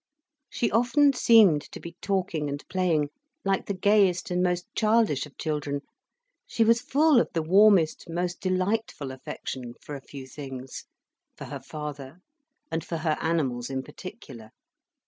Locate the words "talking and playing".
2.01-3.09